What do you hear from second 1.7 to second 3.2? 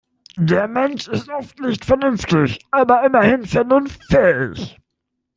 vernünftig, aber